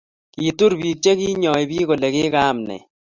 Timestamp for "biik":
0.79-0.97, 1.69-1.87